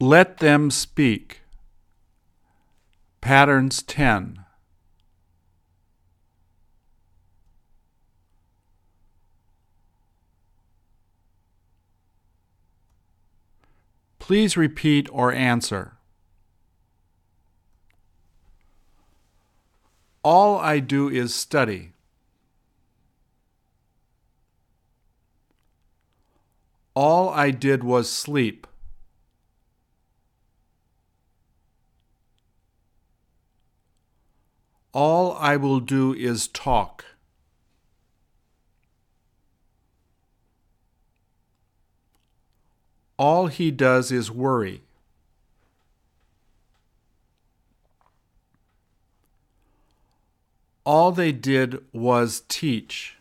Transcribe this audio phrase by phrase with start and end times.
[0.00, 1.42] Let them speak.
[3.20, 4.44] Patterns 10.
[14.18, 15.98] Please repeat or answer.
[20.24, 21.92] All I do is study.
[26.94, 28.66] All I did was sleep.
[34.94, 37.04] All I will do is talk.
[43.18, 44.82] All he does is worry.
[50.86, 53.16] All they did was teach.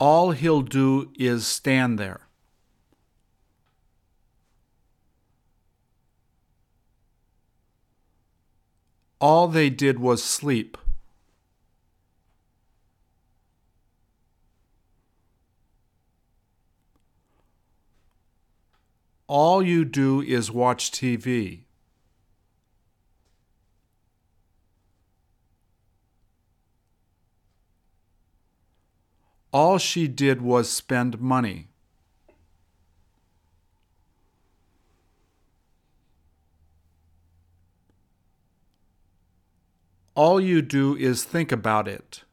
[0.00, 2.25] All he'll do is stand there.
[9.28, 10.78] All they did was sleep.
[19.26, 21.64] All you do is watch TV.
[29.52, 31.66] All she did was spend money.
[40.16, 42.24] All you do is think about it.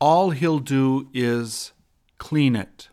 [0.00, 1.72] All he'll do is
[2.18, 2.88] clean it.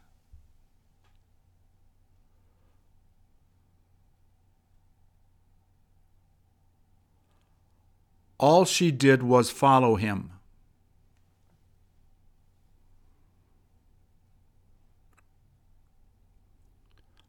[8.38, 10.32] All she did was follow him.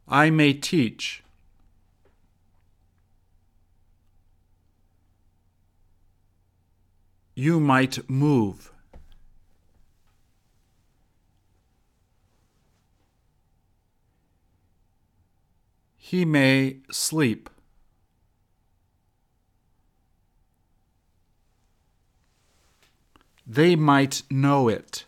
[0.07, 1.23] I may teach.
[7.35, 8.71] You might move.
[15.97, 17.49] He may sleep.
[23.47, 25.05] They might know it.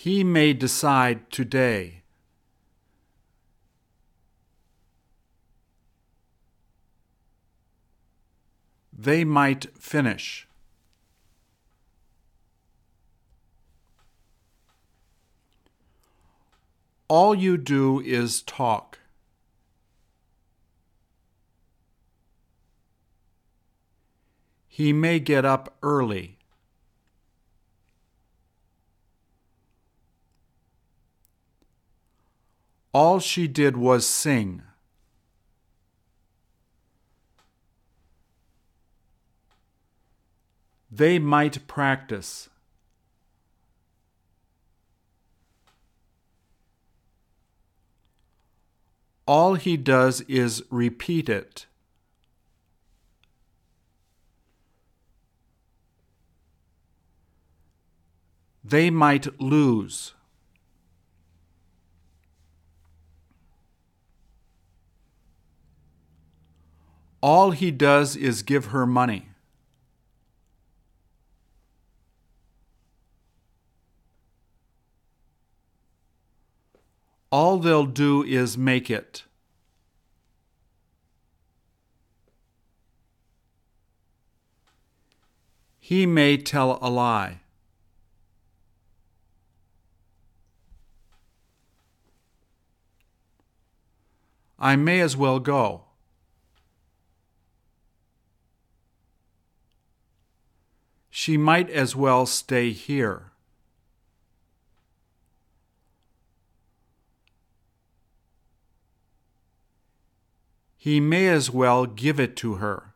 [0.00, 2.02] He may decide today.
[8.96, 10.46] They might finish.
[17.08, 19.00] All you do is talk.
[24.68, 26.37] He may get up early.
[33.00, 34.62] All she did was sing.
[40.90, 42.48] They might practice.
[49.28, 51.66] All he does is repeat it.
[58.64, 60.14] They might lose.
[67.20, 69.28] All he does is give her money.
[77.30, 79.24] All they'll do is make it.
[85.78, 87.40] He may tell a lie.
[94.58, 95.87] I may as well go.
[101.20, 103.32] She might as well stay here.
[110.76, 112.94] He may as well give it to her.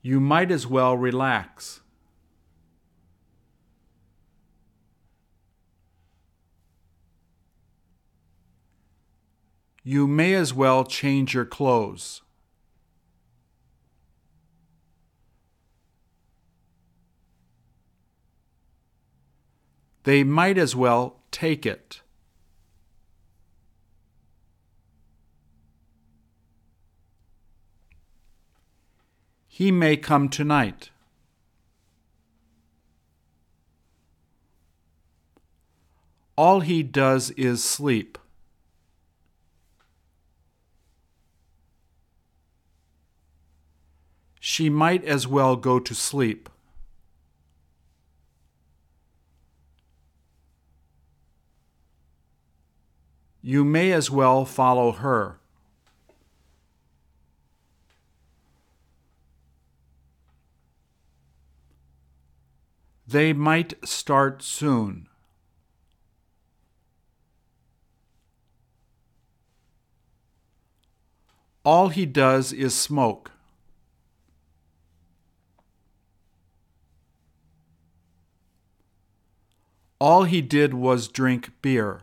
[0.00, 1.82] You might as well relax.
[9.88, 12.20] you may as well change your clothes.
[20.02, 22.00] They might as well take it.
[29.46, 30.90] He may come tonight.
[36.36, 38.18] All he does is sleep.
[44.48, 46.48] She might as well go to sleep.
[53.42, 55.40] You may as well follow her.
[63.04, 65.08] They might start soon.
[71.64, 73.32] All he does is smoke.
[80.08, 82.02] All he did was drink beer.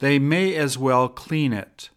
[0.00, 1.90] They may as well clean it.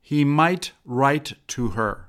[0.00, 2.08] He might write to her.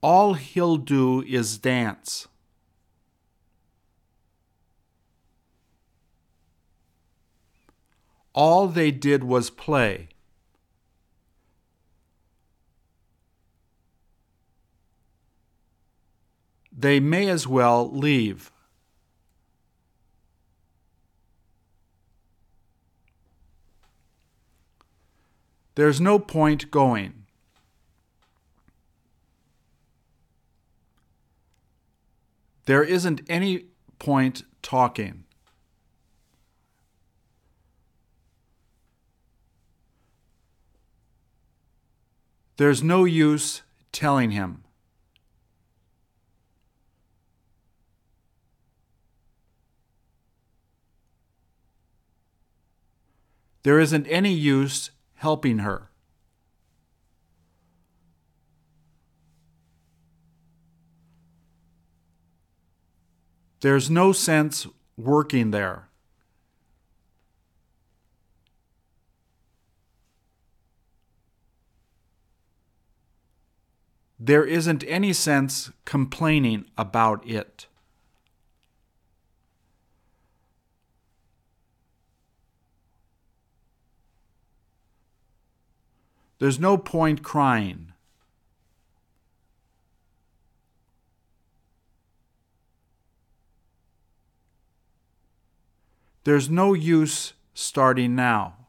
[0.00, 2.28] All he'll do is dance.
[8.32, 10.08] All they did was play.
[16.72, 18.50] They may as well leave.
[25.74, 27.26] There's no point going.
[32.66, 33.66] There isn't any
[33.98, 35.24] point talking.
[42.60, 44.64] There's no use telling him.
[53.62, 55.88] There isn't any use helping her.
[63.62, 64.66] There's no sense
[64.98, 65.89] working there.
[74.22, 77.66] There isn't any sense complaining about it.
[86.38, 87.94] There's no point crying.
[96.24, 98.59] There's no use starting now.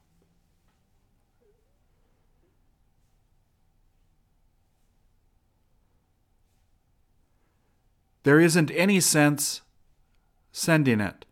[8.23, 9.62] There isn't any sense
[10.51, 11.25] sending it.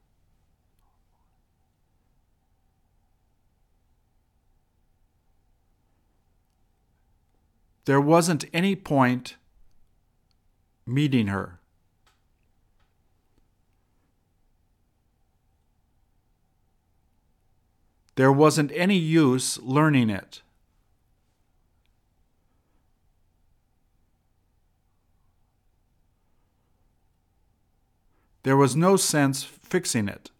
[7.85, 9.35] There wasn't any point
[10.85, 11.59] meeting her.
[18.15, 20.41] There wasn't any use learning it.
[28.43, 30.31] There was no sense fixing it.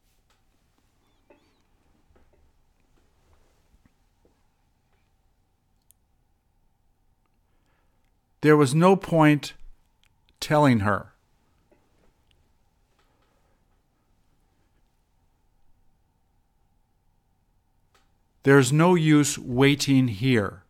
[8.42, 9.54] There was no point
[10.40, 11.14] telling her.
[18.44, 20.64] There's no use waiting here.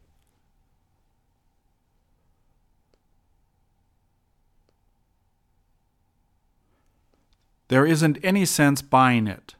[7.69, 9.55] There isn't any sense buying it.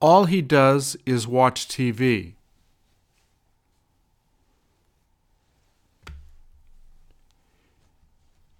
[0.00, 2.34] All he does is watch TV.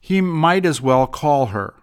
[0.01, 1.75] He might as well call her.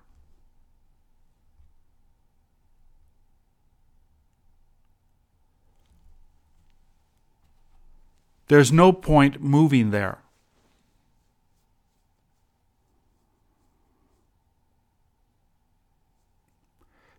[8.48, 10.20] There's no point moving there.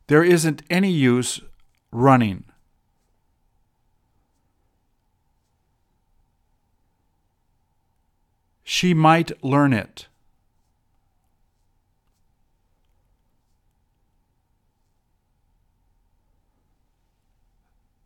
[0.06, 1.40] There isn't any use
[1.90, 2.44] running.
[8.64, 10.08] She might learn it.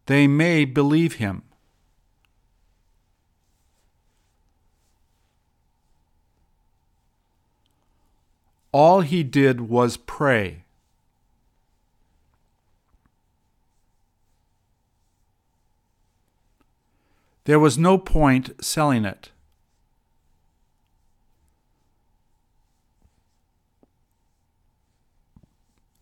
[0.07, 1.48] They may believe him.
[8.71, 10.65] All he did was pray.
[17.45, 19.31] There was no point selling it.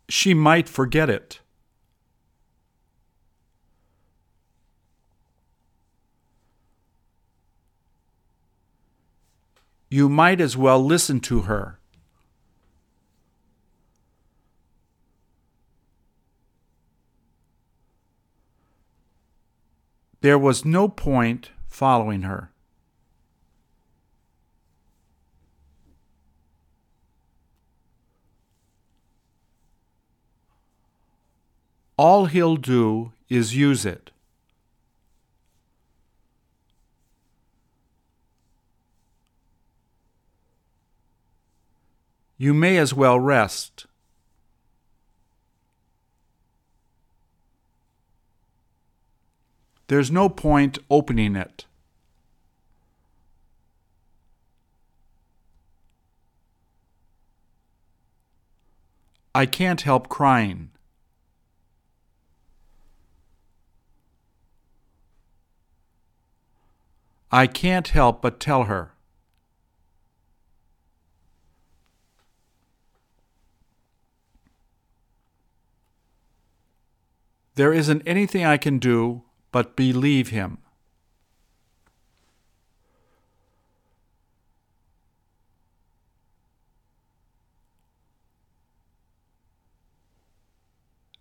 [0.08, 1.40] She might forget it.
[9.88, 11.75] You might as well listen to her.
[20.26, 22.50] There was no point following her.
[31.96, 34.10] All he'll do is use it.
[42.36, 43.86] You may as well rest.
[49.88, 51.64] There's no point opening it.
[59.34, 60.70] I can't help crying.
[67.30, 68.92] I can't help but tell her.
[77.56, 79.25] There isn't anything I can do
[79.56, 80.58] but believe him.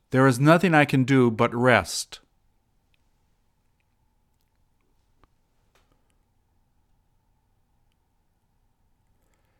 [0.09, 2.19] There is nothing I can do but rest.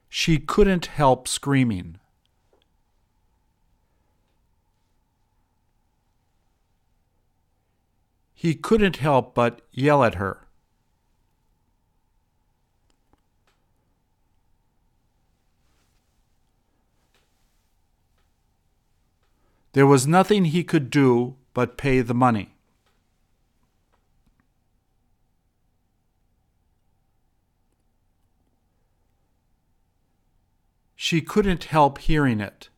[0.10, 2.00] She couldn't help screaming.
[8.46, 10.46] He couldn't help but yell at her.
[19.74, 22.54] There was nothing he could do but pay the money.
[30.96, 32.70] She couldn't help hearing it.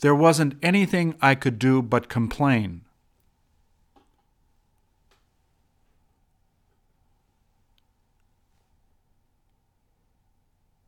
[0.00, 2.82] There wasn't anything I could do but complain.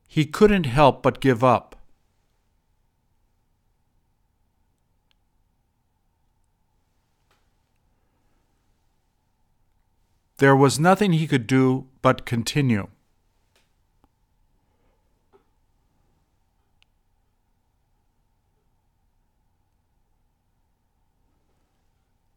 [0.09, 1.77] He couldn't help but give up.
[10.39, 12.89] There was nothing he could do but continue.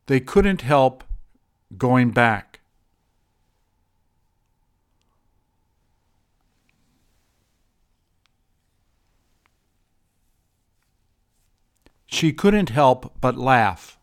[0.08, 1.04] They couldn't help
[1.78, 2.60] going back.
[12.06, 13.98] She couldn't help but laugh.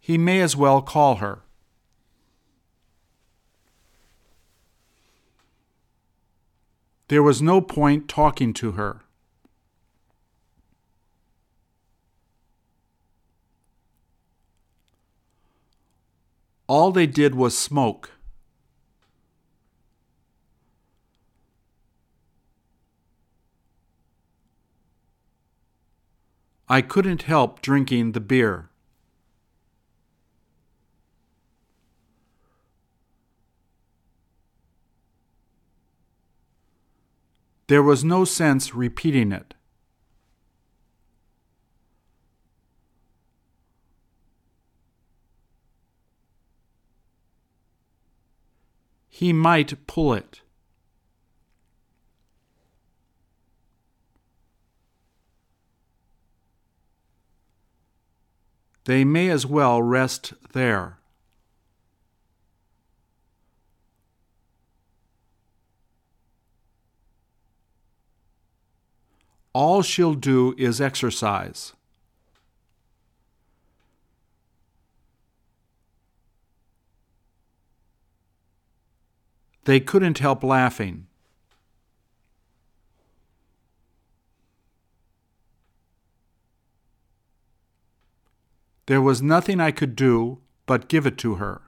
[0.00, 1.41] He may as well call her.
[7.08, 9.02] There was no point talking to her.
[16.66, 18.12] All they did was smoke.
[26.66, 28.71] I couldn't help drinking the beer.
[37.68, 39.54] There was no sense repeating it.
[49.08, 50.40] He might pull it.
[58.84, 60.98] They may as well rest there.
[69.54, 71.74] All she'll do is exercise.
[79.64, 81.06] They couldn't help laughing.
[88.86, 91.62] There was nothing I could do but give it to her.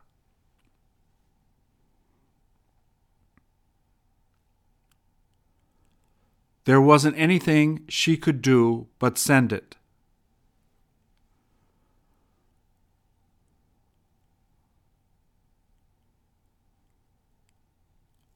[6.65, 9.77] There wasn't anything she could do but send it.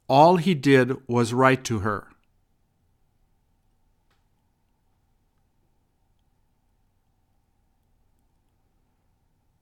[0.09, 2.09] All he did was write to her.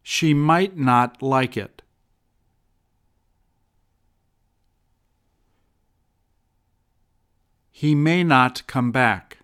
[0.02, 1.82] She might not like it.
[7.78, 9.36] He may not come back.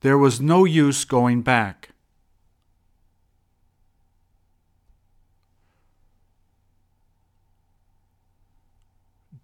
[0.00, 1.90] There was no use going back.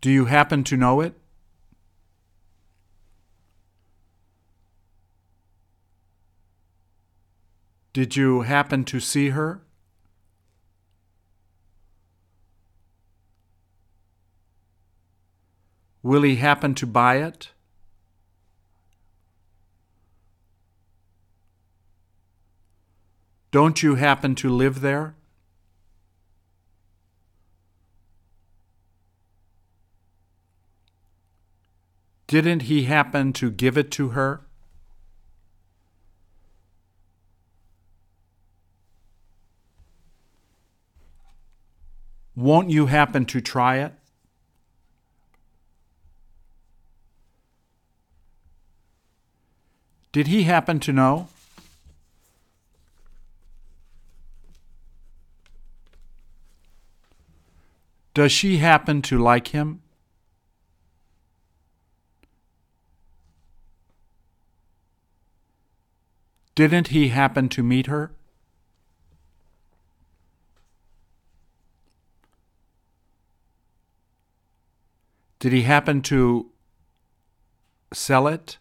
[0.00, 1.14] Do you happen to know it?
[7.92, 9.62] Did you happen to see her?
[16.02, 17.50] Will he happen to buy it?
[23.50, 25.16] Don't you happen to live there?
[32.28, 34.46] Didn't he happen to give it to her?
[42.36, 43.99] Won't you happen to try it?
[50.12, 51.28] Did he happen to know?
[58.12, 59.82] Does she happen to like him?
[66.56, 68.10] Didn't he happen to meet her?
[75.38, 76.50] Did he happen to
[77.94, 78.58] sell it?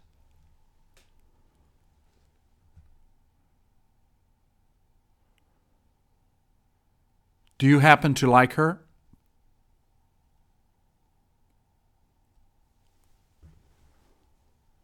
[7.60, 8.80] Do you happen to like her?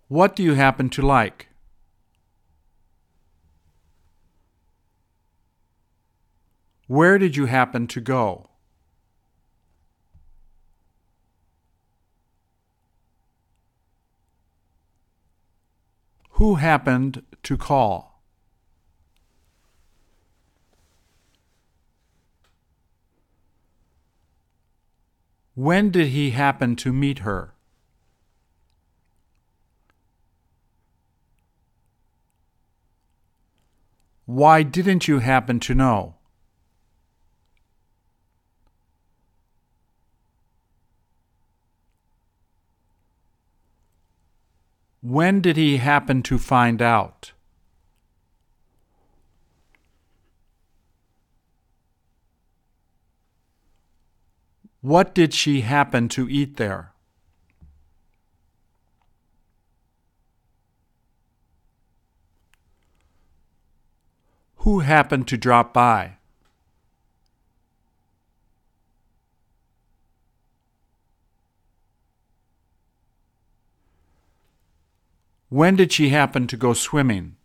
[0.09, 1.47] What do you happen to like?
[6.88, 8.49] Where did you happen to go?
[16.31, 18.14] Who happened to call?
[25.55, 27.53] When did he happen to meet her?
[34.25, 36.15] Why didn't you happen to know?
[45.01, 47.31] When did he happen to find out?
[54.85, 56.91] What did she happen to eat there?
[64.57, 66.17] Who happened to drop by?
[75.49, 77.37] When did she happen to go swimming?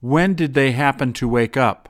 [0.00, 1.88] When did they happen to wake up?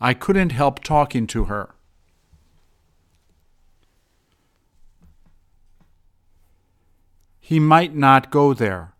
[0.00, 1.74] I couldn't help talking to her.
[7.40, 8.92] He might not go there.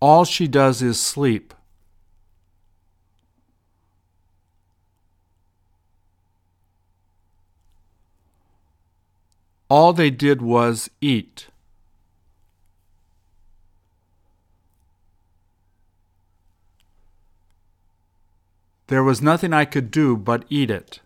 [0.00, 1.54] All she does is sleep.
[9.68, 11.48] All they did was eat.
[18.86, 21.00] There was nothing I could do but eat it.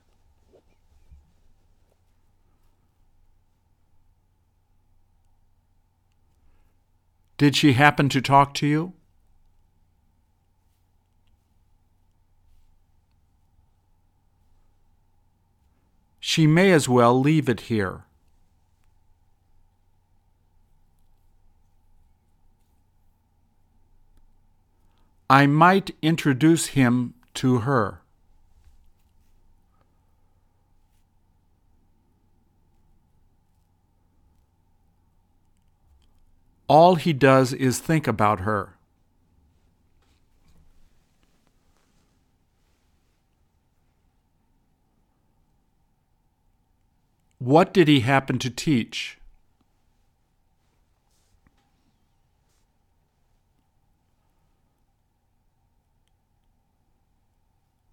[7.39, 8.93] Did she happen to talk to you?
[16.19, 18.05] She may as well leave it here.
[25.31, 28.01] I might introduce him to her.
[36.67, 38.75] All he does is think about her.
[47.39, 49.20] What did he happen to teach?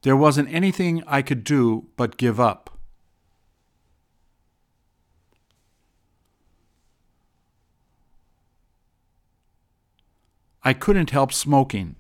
[0.08, 2.70] There wasn't anything I could do but give up.
[10.64, 11.98] I couldn't help smoking.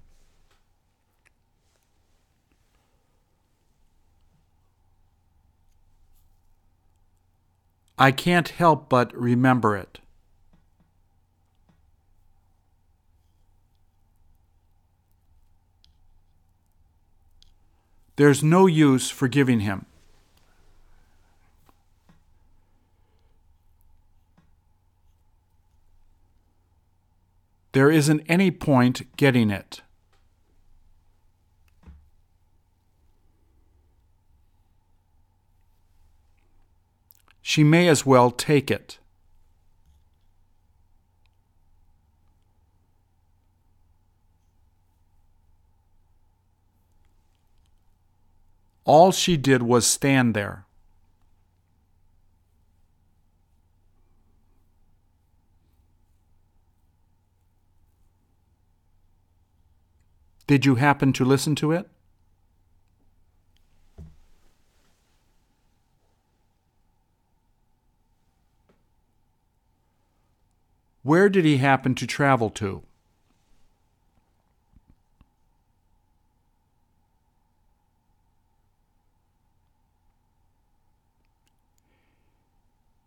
[7.98, 10.00] I can't help but remember it.
[18.18, 19.86] There's no use forgiving him.
[27.74, 29.82] There isn't any point getting it.
[37.44, 38.98] She may as well take it.
[48.88, 50.65] All she did was stand there.
[60.47, 61.89] Did you happen to listen to it?
[71.04, 72.87] Where did he happen to travel to?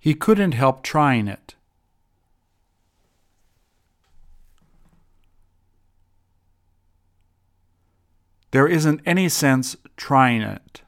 [0.00, 1.54] He couldn't help trying it.
[8.50, 10.82] There isn't any sense trying it.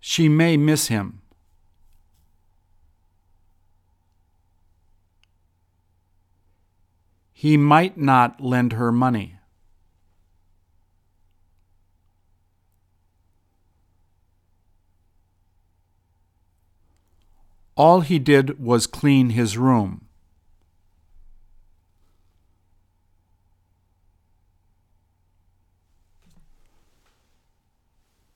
[0.00, 1.22] She may miss him.
[7.32, 9.35] He might not lend her money.
[17.76, 20.06] All he did was clean his room.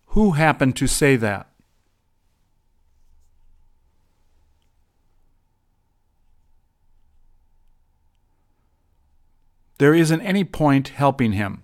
[0.08, 1.46] Who happened to say that?
[9.78, 11.62] There isn't any point helping him.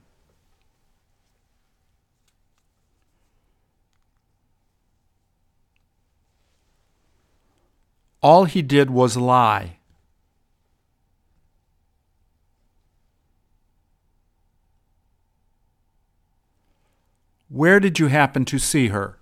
[8.23, 9.79] All he did was lie.
[17.49, 19.19] Where did you happen to see her?